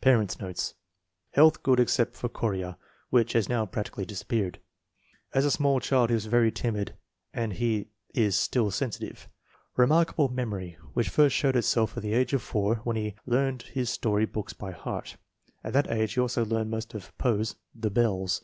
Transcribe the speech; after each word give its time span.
Parents 0.00 0.38
9 0.40 0.48
notes. 0.48 0.72
Health 1.32 1.62
good 1.62 1.78
except 1.78 2.16
for 2.16 2.30
chorea, 2.30 2.78
which 3.10 3.34
has 3.34 3.50
now 3.50 3.66
practically 3.66 4.06
disappeared. 4.06 4.60
As 5.34 5.44
a 5.44 5.50
small 5.50 5.78
child 5.78 6.08
he 6.08 6.14
was 6.14 6.24
very 6.24 6.50
timid, 6.50 6.94
and 7.34 7.52
he 7.52 7.90
is 8.14 8.34
still 8.34 8.70
sensitive. 8.70 9.28
Re 9.76 9.86
markable 9.86 10.30
memory, 10.30 10.78
which 10.94 11.10
first 11.10 11.36
showed 11.36 11.54
itself 11.54 11.98
at 11.98 12.02
the 12.02 12.14
age 12.14 12.32
of 12.32 12.40
4, 12.40 12.76
when 12.76 12.96
he 12.96 13.16
learned 13.26 13.60
his 13.60 13.90
story 13.90 14.24
books 14.24 14.54
by 14.54 14.70
heart. 14.70 15.18
At 15.62 15.74
that 15.74 15.90
age 15.90 16.14
he 16.14 16.20
also 16.22 16.46
learned 16.46 16.70
most 16.70 16.94
of 16.94 17.12
Foe's 17.18 17.56
The 17.74 17.90
Bells. 17.90 18.42